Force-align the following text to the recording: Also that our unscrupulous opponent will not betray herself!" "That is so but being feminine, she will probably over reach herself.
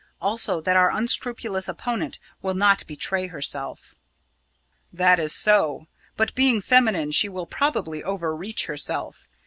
Also 0.19 0.59
that 0.61 0.75
our 0.75 0.89
unscrupulous 0.89 1.67
opponent 1.67 2.17
will 2.41 2.55
not 2.55 2.87
betray 2.87 3.27
herself!" 3.27 3.93
"That 4.91 5.19
is 5.19 5.31
so 5.31 5.85
but 6.17 6.33
being 6.33 6.59
feminine, 6.59 7.11
she 7.11 7.29
will 7.29 7.45
probably 7.45 8.03
over 8.03 8.35
reach 8.35 8.65
herself. 8.65 9.27